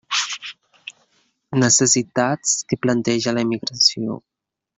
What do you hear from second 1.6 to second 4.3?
Necessitats que planteja la immigració.